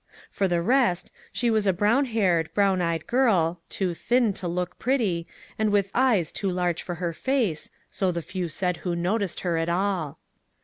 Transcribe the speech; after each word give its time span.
For 0.31 0.47
the 0.47 0.63
rest, 0.63 1.11
she 1.31 1.51
was 1.51 1.67
a 1.67 1.73
brown 1.73 2.05
haired, 2.05 2.51
brown 2.55 2.81
eyed 2.81 3.05
girl, 3.05 3.61
too 3.69 3.93
thin 3.93 4.33
to 4.33 4.47
look 4.47 4.79
pretty, 4.79 5.27
and 5.59 5.69
with" 5.71 5.91
eyes 6.13 6.31
too 6.31 6.49
large 6.49 6.81
for 6.81 6.95
her 6.95 7.13
face," 7.13 7.69
so 7.91 8.11
the 8.11 8.23
few 8.23 8.49
said 8.49 8.77
who 8.77 8.95
noticed 8.95 9.41
her 9.41 9.57
at 9.57 9.69
all. 9.69 10.17